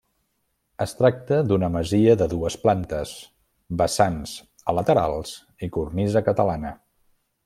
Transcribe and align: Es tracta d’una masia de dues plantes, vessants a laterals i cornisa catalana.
Es 0.85 0.93
tracta 1.01 1.37
d’una 1.49 1.67
masia 1.75 2.15
de 2.21 2.27
dues 2.31 2.57
plantes, 2.63 3.13
vessants 3.83 4.35
a 4.73 4.79
laterals 4.79 5.35
i 5.69 5.71
cornisa 5.77 6.25
catalana. 6.31 6.73